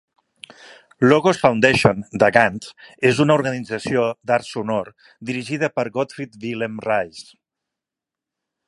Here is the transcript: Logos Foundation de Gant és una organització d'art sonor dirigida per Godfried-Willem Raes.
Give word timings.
Logos 1.09 1.39
Foundation 1.43 1.97
de 2.23 2.29
Gant 2.37 2.57
és 3.11 3.21
una 3.27 3.35
organització 3.41 4.07
d'art 4.31 4.49
sonor 4.49 4.91
dirigida 5.33 5.71
per 5.79 5.87
Godfried-Willem 6.01 6.83
Raes. 6.91 7.23